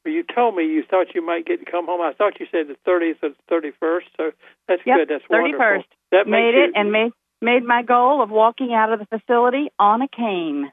[0.06, 2.02] Well, you told me you thought you might get to come home.
[2.02, 4.32] I thought you said the 30th or the 31st, so
[4.68, 5.10] that's Yep, good.
[5.10, 5.66] That's wonderful.
[5.66, 5.84] 31st.
[6.12, 7.12] That made makes it and made
[7.42, 10.72] made my goal of walking out of the facility on a cane.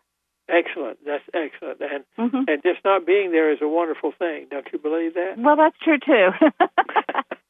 [0.49, 0.99] excellent.
[1.05, 1.81] That's excellent.
[1.81, 4.47] And hmm and just not being there is a wonderful thing.
[4.51, 5.35] Don't you believe that?
[5.38, 6.31] Well, that's true too.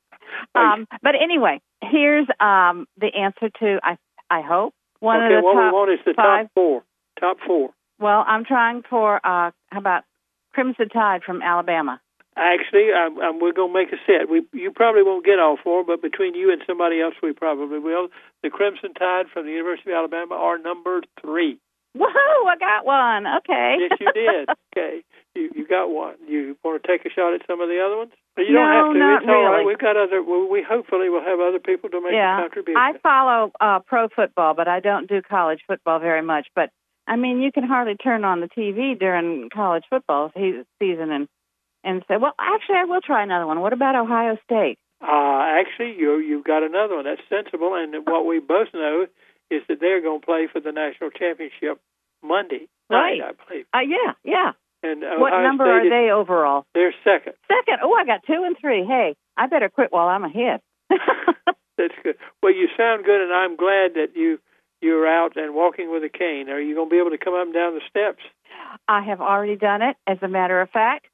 [0.55, 3.97] um, but anyway, here's um, the answer to I
[4.31, 4.75] I hope.
[5.01, 6.47] One okay, of the what top we want is the five.
[6.47, 6.83] top four.
[7.21, 7.71] Top four.
[7.99, 10.05] Well, I'm trying for uh how about
[10.53, 12.01] Crimson Tide from Alabama?
[12.37, 14.29] Actually, I'm, I'm, we're going to make a set.
[14.29, 17.79] We you probably won't get all four, but between you and somebody else, we probably
[17.79, 18.09] will.
[18.43, 21.59] The Crimson Tide from the University of Alabama are number three.
[21.97, 22.47] Woohoo!
[22.49, 23.27] I got one.
[23.39, 23.77] Okay.
[23.79, 24.49] Yes, you did.
[24.77, 25.05] okay,
[25.37, 26.17] you you got one.
[26.27, 28.13] You want to take a shot at some of the other ones?
[28.37, 28.99] You don't No, have to.
[28.99, 29.51] not it's all right.
[29.59, 29.67] really.
[29.67, 30.23] We've got other.
[30.23, 32.39] We we hopefully will have other people to make yeah.
[32.39, 32.77] a contribution.
[32.81, 36.49] I follow uh pro football, but I don't do college football very much.
[36.55, 36.71] But
[37.07, 41.29] I mean, you can hardly turn on the TV during college football season and
[41.85, 43.61] and say, well, actually, I will try another one.
[43.61, 44.79] What about Ohio State?
[45.03, 47.05] Uh, actually, you you've got another one.
[47.05, 47.75] That's sensible.
[47.75, 49.07] And what we both know
[49.51, 51.79] is that they're going to play for the national championship
[52.23, 53.19] Monday Right.
[53.21, 53.67] night, I believe.
[53.75, 54.53] Uh, yeah, yeah.
[54.85, 56.67] And what Ohio number State are they overall?
[56.75, 57.33] They're second.
[57.49, 57.79] Second.
[57.83, 58.85] Oh, I got two and three.
[58.85, 60.61] Hey, I better quit while I'm ahead.
[61.79, 62.17] That's good.
[62.43, 64.39] Well, you sound good, and I'm glad that you
[64.83, 66.51] you're out and walking with a cane.
[66.51, 68.23] Are you going to be able to come up and down the steps?
[68.87, 69.97] I have already done it.
[70.07, 71.07] As a matter of fact,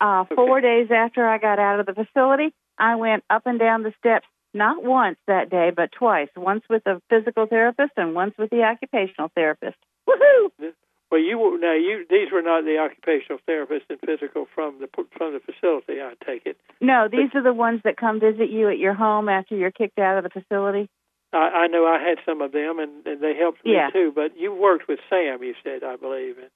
[0.00, 3.82] uh, four days after I got out of the facility, I went up and down
[3.82, 6.28] the steps not once that day, but twice.
[6.36, 9.76] Once with a physical therapist and once with the occupational therapist.
[10.08, 10.72] Woohoo!
[11.10, 14.88] Well, you were- now you these were not the occupational therapist and physical from the
[15.16, 16.02] from the facility.
[16.02, 16.58] I take it.
[16.80, 19.98] No, these are the ones that come visit you at your home after you're kicked
[19.98, 20.88] out of the facility.
[21.32, 23.90] I, I know I had some of them, and, and they helped me Yeah.
[23.90, 24.12] too.
[24.14, 26.36] But you worked with Sam, you said, I believe.
[26.38, 26.48] And,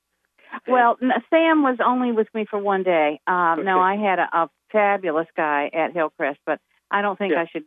[0.67, 3.21] Well, n- Sam was only with me for one day.
[3.27, 6.59] Um, No, I had a, a fabulous guy at Hillcrest, but
[6.91, 7.43] I don't think Yeah.
[7.43, 7.65] I should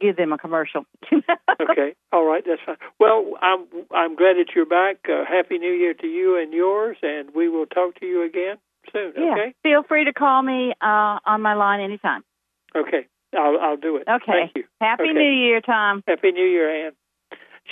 [0.00, 0.84] give them a commercial.
[1.60, 2.76] okay, all right, that's fine.
[2.98, 4.98] Well, I'm I'm glad that you're back.
[5.08, 8.56] Uh, Happy New Year to you and yours, and we will talk to you again
[8.92, 9.12] soon.
[9.16, 9.32] yeah.
[9.32, 12.22] Okay, Feel free to call me uh, on my line anytime.
[12.76, 14.04] okay, I'll I'll do it.
[14.08, 14.32] Okay.
[14.32, 14.64] Thank you.
[14.80, 15.12] Happy Okay.
[15.12, 16.02] New Year, Tom.
[16.06, 16.92] Happy New Year, Anne.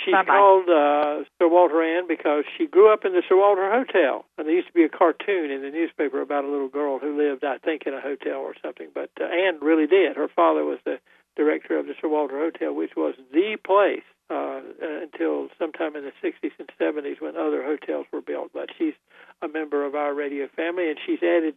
[0.05, 0.25] She's Bye-bye.
[0.33, 4.47] called uh, Sir Walter Ann because she grew up in the Sir Walter Hotel, and
[4.47, 7.43] there used to be a cartoon in the newspaper about a little girl who lived,
[7.43, 8.87] I think, in a hotel or something.
[8.95, 10.15] But uh, Ann really did.
[10.15, 10.97] Her father was the
[11.35, 16.13] director of the Sir Walter Hotel, which was the place uh, until sometime in the
[16.23, 18.51] 60s and 70s when other hotels were built.
[18.53, 18.93] But she's
[19.41, 21.55] a member of our radio family, and she's added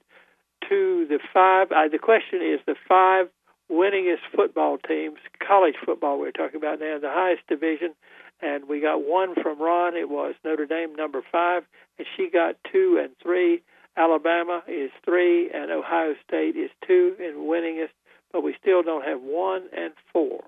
[0.68, 1.70] to the five.
[1.70, 3.28] Uh, the question is the five
[3.70, 7.94] winningest football teams, college football we're talking about now, the highest division.
[8.42, 9.96] And we got one from Ron.
[9.96, 11.62] It was Notre Dame, number five,
[11.98, 13.62] and she got two and three.
[13.96, 17.94] Alabama is three, and Ohio State is two in winningest.
[18.35, 20.42] But we still don't have one and four.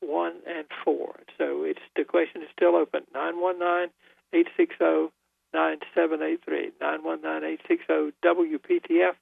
[0.00, 1.16] One and four.
[1.38, 3.00] So it's the question is still open.
[3.14, 3.88] Nine one nine
[4.34, 5.10] eight six zero
[5.54, 6.70] nine seven eight three.
[6.82, 9.12] Nine one nine eight six oh, zero WPTF.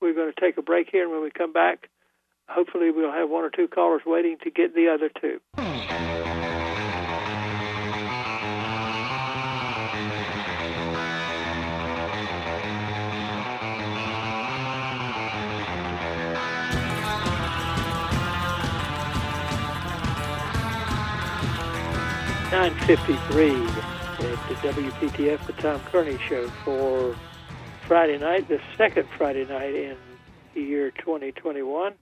[0.00, 1.88] We're going to take a break here, and when we come back,
[2.48, 5.40] hopefully we'll have one or two callers waiting to get the other two.
[22.62, 27.16] Nine fifty-three at the WPTF, the Tom Kearney Show for
[27.88, 29.96] Friday night, the second Friday night in
[30.54, 31.94] the year 2021,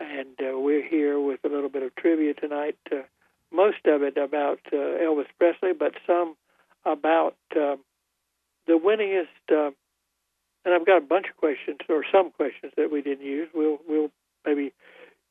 [0.00, 2.78] and uh, we're here with a little bit of trivia tonight.
[2.90, 3.02] Uh,
[3.52, 6.36] most of it about uh, Elvis Presley, but some
[6.86, 7.76] about uh,
[8.66, 9.26] the winningest.
[9.54, 9.72] Uh,
[10.64, 13.50] and I've got a bunch of questions, or some questions that we didn't use.
[13.54, 14.10] We'll we'll
[14.46, 14.72] maybe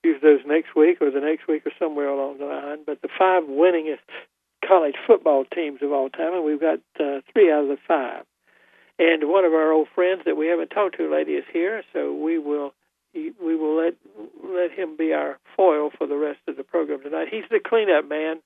[0.03, 2.83] use those next week, or the next week, or somewhere along the line.
[2.85, 4.05] But the five winningest
[4.65, 8.25] college football teams of all time, and we've got uh, three out of the five.
[8.99, 12.13] And one of our old friends that we haven't talked to lately is here, so
[12.13, 12.73] we will
[13.13, 13.95] we will let
[14.43, 17.27] let him be our foil for the rest of the program tonight.
[17.31, 18.41] He's the cleanup man.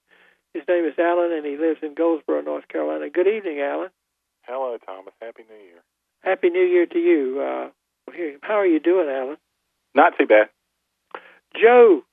[0.54, 3.10] His name is Alan, and he lives in Goldsboro, North Carolina.
[3.10, 3.90] Good evening, Alan.
[4.44, 5.14] Hello, Thomas.
[5.22, 5.84] Happy New Year.
[6.22, 7.42] Happy New Year to you.
[7.42, 7.70] Uh,
[8.42, 9.38] how are you doing, Alan?
[9.94, 10.48] Not too bad.
[11.62, 12.04] Joe,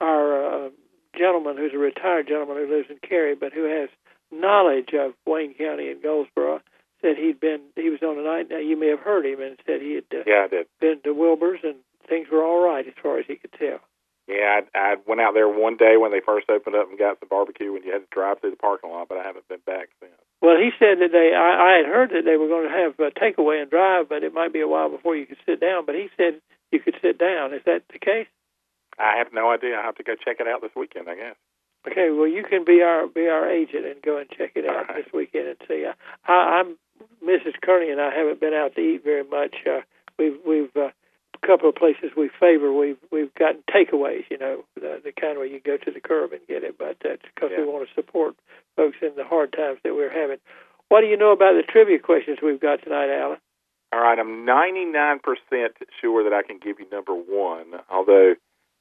[0.00, 0.68] our uh,
[1.16, 3.88] gentleman who's a retired gentleman who lives in Cary, but who has
[4.32, 6.60] knowledge of Wayne County and Goldsboro,
[7.02, 8.48] said he'd been he was on a night.
[8.50, 10.66] Now you may have heard him and said he had uh, Yeah, I did.
[10.80, 11.76] been to Wilber's and
[12.08, 13.80] things were all right as far as he could tell.
[14.28, 17.20] Yeah, I, I went out there one day when they first opened up and got
[17.20, 19.62] some barbecue, and you had to drive through the parking lot, but I haven't been
[19.64, 20.18] back since.
[20.42, 21.30] Well, he said that they.
[21.32, 24.24] I, I had heard that they were going to have uh, takeaway and drive, but
[24.24, 25.86] it might be a while before you could sit down.
[25.86, 26.40] But he said
[26.72, 27.54] you could sit down.
[27.54, 28.26] Is that the case?
[28.98, 29.76] I have no idea.
[29.78, 31.36] I have to go check it out this weekend, I guess.
[31.86, 32.10] Okay.
[32.10, 35.06] Well, you can be our be our agent and go and check it out this
[35.12, 35.86] weekend and see.
[35.86, 35.92] I,
[36.32, 36.76] I, I'm
[37.24, 37.54] Mrs.
[37.62, 39.54] Kearney and I haven't been out to eat very much.
[39.66, 39.80] Uh,
[40.18, 40.90] we've we've uh,
[41.42, 42.72] a couple of places we favor.
[42.72, 46.32] We've we've gotten takeaways, you know, the, the kind where you go to the curb
[46.32, 46.76] and get it.
[46.78, 47.64] But that's because Yeah.
[47.64, 48.34] we want to support
[48.76, 50.38] folks in the hard times that we're having.
[50.88, 53.38] What do you know about the trivia questions we've got tonight, Alan?
[53.92, 55.20] All right, I'm 99%
[56.00, 58.34] sure that I can give you number one, although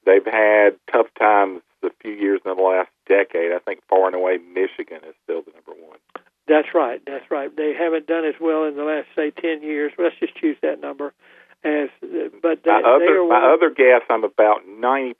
[0.05, 3.51] they've had tough times a few years in the last decade.
[3.51, 5.97] I think far and away Michigan is still the number one.
[6.47, 7.01] That's right.
[7.05, 7.55] That's right.
[7.55, 9.91] They haven't done as well in the last say ten years.
[9.97, 11.13] Let's just choose that number.
[11.63, 11.89] As
[12.43, 15.15] but they, my other are my other guess, I'm about 90%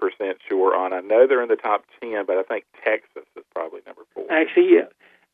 [0.48, 0.94] sure on.
[0.94, 4.32] I know they're in the top 10, but I think Texas is probably number four.
[4.32, 4.86] Actually, yeah,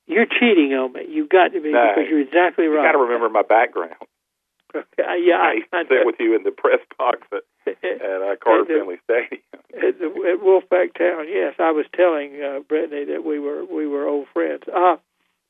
[0.08, 1.06] you're cheating on me.
[1.10, 1.92] You've got to be No.
[1.94, 2.80] because you're exactly right.
[2.80, 3.96] You got to remember my background.
[4.74, 4.82] Uh,
[5.20, 7.44] yeah, I, I sit with you in the press box at,
[7.84, 9.42] at uh, Carter Finley Stadium.
[9.76, 11.28] at, the, at Wolfpack Town.
[11.28, 14.64] Yes, I was telling uh, Brittany that we were we were old friends.
[14.74, 14.98] Uh,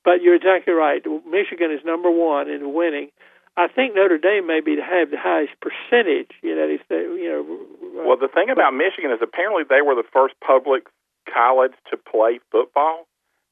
[0.04, 1.02] but you're exactly right.
[1.30, 3.10] Michigan is number one in winning.
[3.58, 6.32] I think Notre Dame may be to have the highest percentage.
[6.42, 8.00] You know, they say, you know.
[8.02, 10.88] uh, Well, the thing about Michigan is apparently they were the first public
[11.32, 13.08] college to play football.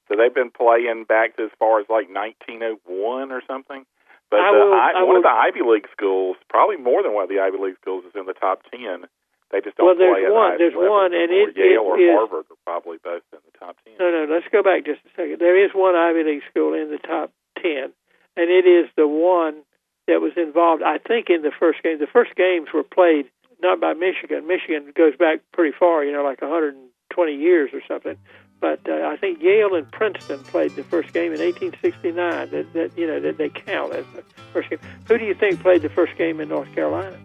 [0.07, 3.85] So they've been playing back to as far as like 1901 or something.
[4.29, 7.01] But I the, will- I, I one will- of the Ivy League schools, probably more
[7.01, 9.05] than one of the Ivy League schools, is in the top 10.
[9.51, 12.13] They just don't Well, there's play one- there's one, and it- Yale it or is-
[12.13, 13.95] Harvard are probably both in the top 10.
[13.99, 14.31] No, no.
[14.31, 15.39] Let's go back just a second.
[15.39, 17.89] There is one Ivy League school in the top ten,
[18.37, 19.63] and it is the one
[20.07, 20.83] that was involved.
[20.83, 21.97] I think in the first game.
[21.97, 23.29] The first games were played
[23.61, 24.45] not by Michigan.
[24.47, 28.17] Michigan goes back pretty far, you know, like 120 years or something.
[28.61, 32.49] But uh, I think Yale and Princeton played the first game in 1869.
[32.51, 34.79] That, that you know that they count as the first game.
[35.07, 37.17] Who do you think played the first game in North Carolina?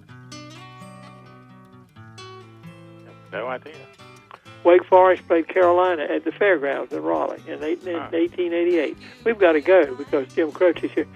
[3.33, 3.75] No idea.
[4.63, 8.09] Wake Forest played Carolina at the fairgrounds in Raleigh in, in Huh.
[8.13, 8.97] 1888.
[9.25, 11.07] We've got to go because Jim Croce is here.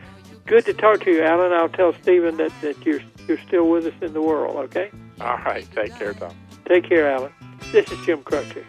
[0.45, 1.53] Good to talk to you, Alan.
[1.53, 4.57] I'll tell Stephen that, that you're you're still with us in the world.
[4.57, 4.91] Okay.
[5.21, 5.67] All right.
[5.75, 6.35] Take care, Tom.
[6.67, 7.33] Take care, Alan.
[7.73, 8.65] This is Jim Croce.